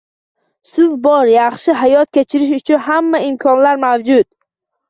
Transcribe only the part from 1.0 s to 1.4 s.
bor,